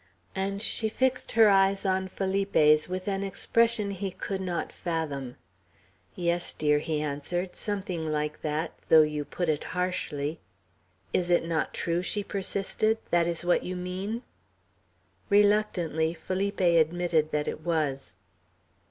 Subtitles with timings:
[0.33, 5.35] and she fixed her eyes on Felipe's, with an expression he could not fathom.
[6.15, 10.39] "Yes, dear," he answered, "something like that, though you put it harshly."
[11.13, 14.23] "Is it not true," she persisted, "that is what you mean?"
[15.29, 18.15] Reluctantly Felipe admitted that it was.